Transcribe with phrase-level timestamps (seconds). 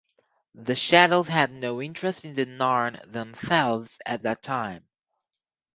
[0.55, 4.83] The Shadows had no interest in the Narn themselves at that time.